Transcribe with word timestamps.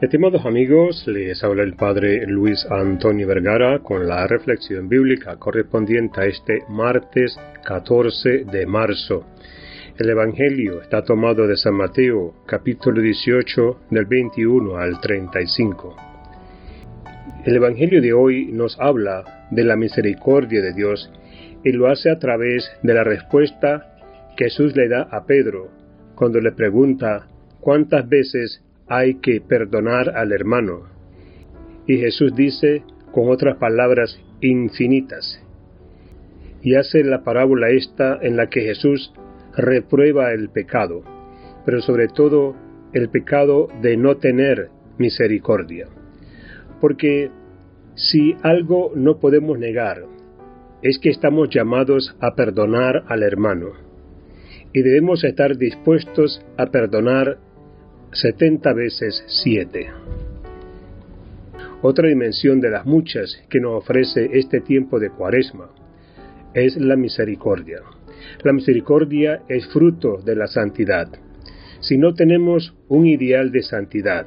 Estimados 0.00 0.44
amigos, 0.44 1.06
les 1.06 1.42
habla 1.44 1.62
el 1.62 1.74
Padre 1.74 2.26
Luis 2.26 2.66
Antonio 2.68 3.28
Vergara 3.28 3.78
con 3.78 4.08
la 4.08 4.26
reflexión 4.26 4.88
bíblica 4.88 5.36
correspondiente 5.36 6.20
a 6.20 6.24
este 6.24 6.64
martes 6.68 7.38
14 7.64 8.44
de 8.44 8.66
marzo. 8.66 9.24
El 9.96 10.10
Evangelio 10.10 10.82
está 10.82 11.04
tomado 11.04 11.46
de 11.46 11.56
San 11.56 11.74
Mateo, 11.74 12.34
capítulo 12.44 13.00
18, 13.00 13.82
del 13.90 14.04
21 14.06 14.76
al 14.76 15.00
35. 15.00 15.96
El 17.44 17.54
Evangelio 17.54 18.02
de 18.02 18.12
hoy 18.12 18.50
nos 18.52 18.76
habla 18.80 19.46
de 19.52 19.62
la 19.62 19.76
misericordia 19.76 20.60
de 20.60 20.72
Dios 20.72 21.08
y 21.62 21.70
lo 21.70 21.86
hace 21.86 22.10
a 22.10 22.18
través 22.18 22.68
de 22.82 22.94
la 22.94 23.04
respuesta 23.04 23.96
que 24.36 24.46
Jesús 24.46 24.74
le 24.74 24.88
da 24.88 25.02
a 25.02 25.24
Pedro 25.24 25.70
cuando 26.16 26.40
le 26.40 26.50
pregunta 26.50 27.28
cuántas 27.60 28.08
veces 28.08 28.63
hay 28.88 29.14
que 29.16 29.40
perdonar 29.40 30.10
al 30.16 30.32
hermano. 30.32 30.82
Y 31.86 31.98
Jesús 31.98 32.34
dice, 32.34 32.82
con 33.12 33.30
otras 33.30 33.56
palabras, 33.56 34.20
infinitas. 34.40 35.40
Y 36.62 36.74
hace 36.76 37.04
la 37.04 37.22
parábola 37.22 37.70
esta 37.70 38.18
en 38.20 38.36
la 38.36 38.48
que 38.48 38.62
Jesús 38.62 39.12
reprueba 39.56 40.32
el 40.32 40.48
pecado, 40.48 41.02
pero 41.64 41.80
sobre 41.80 42.08
todo 42.08 42.56
el 42.92 43.08
pecado 43.10 43.68
de 43.82 43.96
no 43.96 44.16
tener 44.16 44.70
misericordia. 44.98 45.88
Porque 46.80 47.30
si 47.94 48.36
algo 48.42 48.92
no 48.94 49.18
podemos 49.18 49.58
negar, 49.58 50.04
es 50.82 50.98
que 50.98 51.10
estamos 51.10 51.48
llamados 51.50 52.16
a 52.20 52.34
perdonar 52.34 53.04
al 53.08 53.22
hermano, 53.22 53.72
y 54.72 54.82
debemos 54.82 55.22
estar 55.24 55.56
dispuestos 55.56 56.44
a 56.56 56.66
perdonar 56.66 57.38
70 58.14 58.72
veces 58.74 59.24
7. 59.26 59.88
Otra 61.82 62.08
dimensión 62.08 62.60
de 62.60 62.70
las 62.70 62.86
muchas 62.86 63.42
que 63.50 63.58
nos 63.58 63.82
ofrece 63.82 64.30
este 64.34 64.60
tiempo 64.60 65.00
de 65.00 65.10
cuaresma 65.10 65.68
es 66.54 66.76
la 66.76 66.94
misericordia. 66.94 67.80
La 68.44 68.52
misericordia 68.52 69.42
es 69.48 69.66
fruto 69.66 70.18
de 70.24 70.36
la 70.36 70.46
santidad. 70.46 71.08
Si 71.80 71.98
no 71.98 72.14
tenemos 72.14 72.76
un 72.88 73.06
ideal 73.06 73.50
de 73.50 73.62
santidad, 73.62 74.26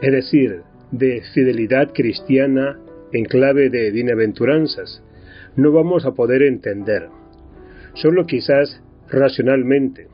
es 0.00 0.12
decir, 0.12 0.62
de 0.90 1.22
fidelidad 1.34 1.92
cristiana 1.92 2.80
en 3.12 3.26
clave 3.26 3.68
de 3.68 3.90
bienaventuranzas, 3.90 5.02
no 5.54 5.70
vamos 5.70 6.06
a 6.06 6.12
poder 6.12 6.42
entender. 6.42 7.08
Solo 7.92 8.24
quizás 8.26 8.82
racionalmente, 9.10 10.08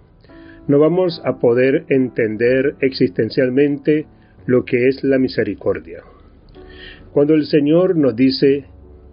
no 0.68 0.78
vamos 0.78 1.20
a 1.24 1.38
poder 1.38 1.84
entender 1.88 2.77
existencialmente 2.80 4.06
lo 4.46 4.64
que 4.64 4.88
es 4.88 5.02
la 5.02 5.18
misericordia. 5.18 6.02
Cuando 7.12 7.34
el 7.34 7.46
Señor 7.46 7.96
nos 7.96 8.16
dice 8.16 8.64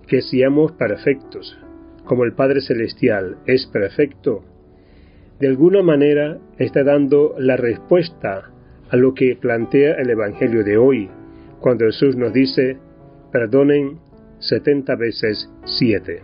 que 0.07 0.21
seamos 0.21 0.71
perfectos, 0.73 1.57
como 2.05 2.23
el 2.23 2.33
Padre 2.33 2.61
Celestial 2.61 3.37
es 3.45 3.65
perfecto, 3.67 4.43
de 5.39 5.47
alguna 5.47 5.81
manera 5.81 6.39
está 6.57 6.83
dando 6.83 7.35
la 7.37 7.55
respuesta 7.55 8.51
a 8.89 8.97
lo 8.97 9.13
que 9.13 9.37
plantea 9.39 9.93
el 9.95 10.09
Evangelio 10.09 10.63
de 10.63 10.77
hoy, 10.77 11.09
cuando 11.59 11.85
Jesús 11.85 12.15
nos 12.15 12.33
dice, 12.33 12.77
perdonen 13.31 13.99
setenta 14.39 14.95
veces 14.95 15.49
siete. 15.65 16.21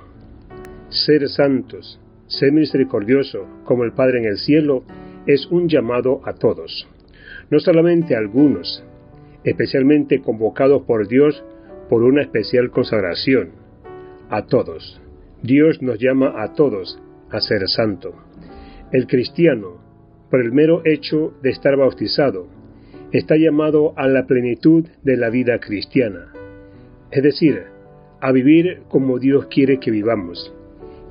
Ser 0.90 1.28
santos, 1.30 2.00
ser 2.28 2.52
misericordioso, 2.52 3.48
como 3.66 3.84
el 3.84 3.92
Padre 3.92 4.20
en 4.20 4.26
el 4.26 4.38
cielo, 4.38 4.84
es 5.28 5.48
un 5.48 5.68
llamado 5.68 6.22
a 6.26 6.34
todos, 6.34 6.88
no 7.50 7.60
solamente 7.60 8.16
a 8.16 8.20
algunos, 8.20 8.84
especialmente 9.44 10.22
convocados 10.22 10.84
por 10.84 11.08
Dios 11.08 11.44
por 11.90 12.04
una 12.04 12.22
especial 12.22 12.72
consagración, 12.72 13.52
a 14.30 14.46
todos. 14.48 15.02
Dios 15.44 15.82
nos 15.82 16.00
llama 16.00 16.42
a 16.42 16.54
todos 16.54 17.00
a 17.30 17.40
ser 17.40 17.68
santo. 17.68 18.16
El 18.92 19.08
cristiano, 19.08 19.78
por 20.30 20.42
el 20.42 20.52
mero 20.52 20.82
hecho 20.86 21.34
de 21.44 21.52
estar 21.52 21.78
bautizado, 21.78 22.48
está 23.12 23.36
llamado 23.36 23.94
a 23.98 24.08
la 24.08 24.26
plenitud 24.26 24.86
de 25.04 25.18
la 25.18 25.30
vida 25.30 25.60
cristiana, 25.60 26.34
es 27.12 27.24
decir, 27.24 27.64
a 28.20 28.32
vivir 28.32 28.82
como 28.88 29.20
Dios 29.20 29.46
quiere 29.48 29.80
que 29.80 29.92
vivamos. 29.92 30.54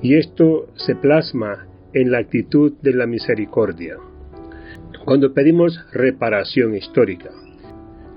Y 0.01 0.15
esto 0.15 0.67
se 0.75 0.95
plasma 0.95 1.67
en 1.95 2.11
la 2.11 2.19
actitud 2.19 2.73
de 2.81 2.93
la 2.93 3.07
misericordia. 3.07 3.95
Cuando 5.05 5.33
pedimos 5.33 5.79
reparación 5.93 6.75
histórica, 6.75 7.31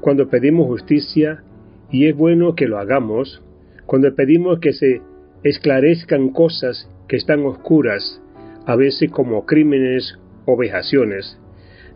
cuando 0.00 0.28
pedimos 0.28 0.66
justicia, 0.66 1.44
y 1.91 2.06
es 2.06 2.16
bueno 2.16 2.55
que 2.55 2.66
lo 2.66 2.78
hagamos, 2.78 3.41
cuando 3.87 4.15
pedimos 4.15 4.59
que 4.59 4.72
se 4.72 5.00
esclarezcan 5.44 6.31
cosas 6.31 6.91
que 7.06 7.16
están 7.16 7.47
oscuras, 7.47 8.21
a 8.66 8.75
veces 8.75 9.11
como 9.12 9.47
crímenes 9.47 10.19
o 10.45 10.56
vejaciones, 10.56 11.39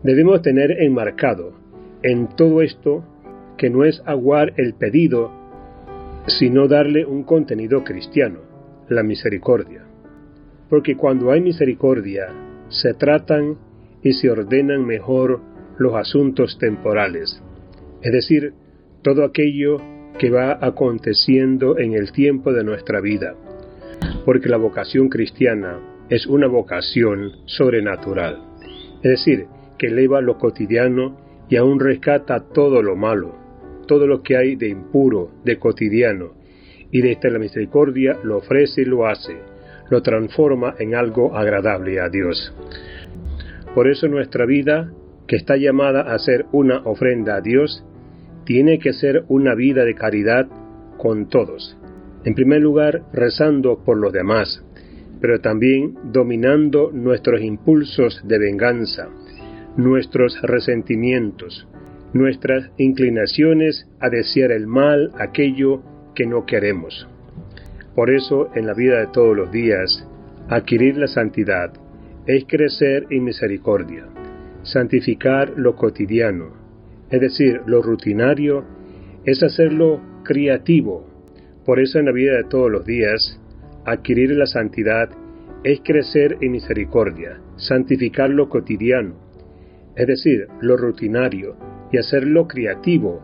debemos 0.05 0.41
tener 0.41 0.71
enmarcado 0.83 1.53
en 2.05 2.29
todo 2.37 2.63
esto 2.63 3.05
que 3.59 3.71
no 3.71 3.85
es 3.85 4.03
aguar 4.07 4.55
el 4.57 4.75
pedido, 4.75 5.33
sino 6.29 6.69
darle 6.69 7.05
un 7.05 7.25
contenido 7.25 7.83
cristiano, 7.83 8.39
la 8.89 9.03
misericordia 9.03 9.92
porque 10.73 10.97
cuando 10.97 11.31
hay 11.31 11.43
misericordia 11.43 12.29
se 12.71 12.95
tratan 12.95 13.59
y 14.03 14.15
se 14.15 14.31
ordenan 14.31 14.87
mejor 14.87 15.43
los 15.77 15.95
asuntos 15.95 16.57
temporales, 16.59 17.43
es 18.01 18.11
decir, 18.11 18.55
todo 19.03 19.23
aquello 19.23 19.77
que 20.19 20.31
va 20.31 20.57
aconteciendo 20.63 21.79
en 21.79 21.93
el 21.93 22.11
tiempo 22.11 22.55
de 22.55 22.65
nuestra 22.65 23.03
vida, 23.03 23.35
porque 24.25 24.49
la 24.49 24.57
vocación 24.57 25.11
cristiana 25.11 25.79
es 26.09 26.27
una 26.27 26.47
vocación 26.47 27.33
sobrenatural, 27.45 28.39
es 29.03 29.11
decir, 29.11 29.45
que 29.77 29.89
eleva 29.89 30.23
lo 30.23 30.39
cotidiano 30.39 31.19
y 31.51 31.57
aún 31.57 31.81
rescata 31.81 32.47
todo 32.51 32.83
lo 32.83 32.97
malo, 32.97 33.35
todo 33.87 34.07
lo 34.07 34.23
que 34.23 34.39
hay 34.39 34.57
de 34.57 34.71
impuro, 34.71 35.33
de 35.45 35.59
cotidiano, 35.59 36.33
y 36.91 37.03
desde 37.03 37.31
la 37.31 37.39
misericordia 37.39 38.17
lo 38.25 38.39
ofrece 38.39 38.81
y 38.81 38.87
lo 38.87 39.07
hace, 39.07 39.52
lo 39.93 40.03
transforma 40.03 40.75
en 40.79 40.95
algo 40.95 41.37
agradable 41.37 42.01
a 42.01 42.09
Dios. 42.09 42.55
Por 43.75 43.89
eso 43.89 44.09
nuestra 44.09 44.47
vida, 44.47 44.91
que 45.29 45.37
está 45.37 45.59
llamada 45.59 46.15
a 46.15 46.19
ser 46.19 46.47
una 46.51 46.79
ofrenda 46.79 47.37
a 47.37 47.41
Dios, 47.43 47.85
tiene 48.47 48.79
que 48.79 48.95
ser 48.95 49.27
una 49.29 49.55
vida 49.55 49.85
de 49.85 49.95
caridad 49.95 50.49
con 50.97 51.29
todos. 51.29 51.77
En 52.25 52.35
primer 52.35 52.63
lugar, 52.63 53.03
rezando 53.13 53.85
por 53.85 53.99
los 53.99 54.15
demás, 54.15 54.65
pero 55.21 55.41
también 55.41 55.95
dominando 56.05 56.91
nuestros 56.91 57.43
impulsos 57.43 58.27
de 58.27 58.39
venganza, 58.39 59.11
nuestros 59.77 60.41
resentimientos, 60.41 61.69
nuestras 62.15 62.71
inclinaciones 62.79 63.87
a 64.01 64.09
desear 64.09 64.53
el 64.53 64.67
mal 64.67 65.11
aquello 65.19 65.83
que 66.15 66.25
no 66.25 66.47
queremos. 66.47 67.12
Por 67.95 68.11
eso, 68.11 68.49
en 68.55 68.67
la 68.67 68.75
vida 68.75 69.01
de 69.01 69.09
todos 69.09 69.37
los 69.37 69.51
días, 69.51 70.07
adquirir 70.49 70.97
la 70.97 71.09
santidad 71.09 71.73
es 72.27 72.45
crecer 72.47 73.07
en 73.11 73.25
misericordia, 73.25 74.07
santificar 74.63 75.53
lo 75.57 75.77
cotidiano, 75.77 76.53
es 77.11 77.21
decir, 77.21 77.61
lo 77.67 77.83
rutinario, 77.83 78.65
es 79.25 79.43
hacerlo 79.43 80.01
creativo. 80.25 81.07
Por 81.67 81.81
eso 81.81 81.99
en 81.99 82.07
la 82.07 82.13
vida 82.13 82.37
de 82.37 82.45
todos 82.45 82.71
los 82.71 82.87
días, 82.87 83.39
adquirir 83.85 84.31
la 84.31 84.47
santidad 84.47 85.11
es 85.63 85.81
crecer 85.85 86.39
en 86.41 86.53
misericordia, 86.53 87.41
santificar 87.57 88.31
lo 88.31 88.49
cotidiano, 88.49 89.15
es 89.95 90.07
decir, 90.07 90.49
lo 90.61 90.77
rutinario, 90.77 91.57
y 91.93 91.99
hacerlo 91.99 92.49
creativo, 92.49 93.21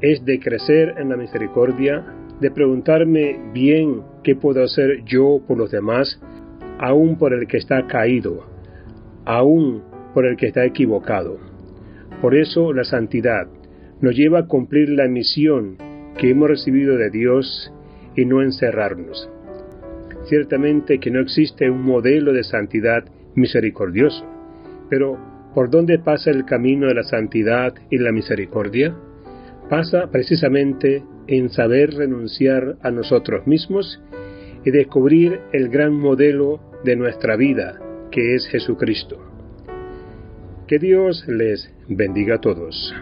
es 0.00 0.24
de 0.24 0.38
crecer 0.38 0.94
en 0.98 1.08
la 1.08 1.16
misericordia 1.16 2.06
de 2.40 2.50
preguntarme 2.50 3.38
bien 3.52 4.02
qué 4.22 4.34
puedo 4.34 4.62
hacer 4.64 5.04
yo 5.04 5.40
por 5.46 5.58
los 5.58 5.70
demás, 5.70 6.20
aún 6.78 7.16
por 7.16 7.34
el 7.34 7.46
que 7.46 7.58
está 7.58 7.86
caído, 7.86 8.46
aún 9.24 9.82
por 10.14 10.26
el 10.26 10.36
que 10.36 10.46
está 10.46 10.64
equivocado. 10.64 11.38
Por 12.20 12.34
eso 12.34 12.72
la 12.72 12.84
santidad 12.84 13.46
nos 14.00 14.16
lleva 14.16 14.40
a 14.40 14.46
cumplir 14.46 14.88
la 14.90 15.08
misión 15.08 15.76
que 16.18 16.30
hemos 16.30 16.48
recibido 16.48 16.96
de 16.96 17.10
Dios 17.10 17.72
y 18.16 18.24
no 18.24 18.42
encerrarnos. 18.42 19.30
Ciertamente 20.24 20.98
que 20.98 21.10
no 21.10 21.20
existe 21.20 21.70
un 21.70 21.82
modelo 21.82 22.32
de 22.32 22.44
santidad 22.44 23.04
misericordioso, 23.34 24.24
pero 24.88 25.18
¿por 25.54 25.70
dónde 25.70 25.98
pasa 25.98 26.30
el 26.30 26.44
camino 26.44 26.86
de 26.88 26.94
la 26.94 27.04
santidad 27.04 27.74
y 27.90 27.98
la 27.98 28.12
misericordia? 28.12 28.94
Pasa 29.68 30.10
precisamente 30.10 31.02
en 31.26 31.50
saber 31.50 31.94
renunciar 31.94 32.76
a 32.82 32.90
nosotros 32.90 33.46
mismos 33.46 34.00
y 34.64 34.70
descubrir 34.70 35.40
el 35.52 35.68
gran 35.68 35.94
modelo 35.94 36.60
de 36.84 36.96
nuestra 36.96 37.36
vida, 37.36 37.78
que 38.10 38.34
es 38.34 38.46
Jesucristo. 38.48 39.18
Que 40.66 40.78
Dios 40.78 41.24
les 41.26 41.72
bendiga 41.88 42.36
a 42.36 42.40
todos. 42.40 42.94